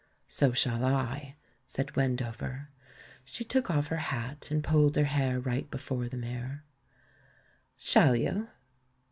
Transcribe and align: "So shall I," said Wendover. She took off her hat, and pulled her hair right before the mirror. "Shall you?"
"So 0.27 0.51
shall 0.51 0.83
I," 0.83 1.35
said 1.67 1.95
Wendover. 1.95 2.69
She 3.23 3.43
took 3.43 3.69
off 3.69 3.89
her 3.89 3.97
hat, 4.09 4.49
and 4.49 4.63
pulled 4.63 4.95
her 4.95 5.03
hair 5.03 5.39
right 5.39 5.69
before 5.69 6.07
the 6.09 6.17
mirror. 6.17 6.63
"Shall 7.77 8.15
you?" 8.15 8.47